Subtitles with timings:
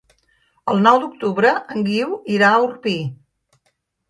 [0.71, 2.97] El nou d'octubre en Guiu irà a Orpí.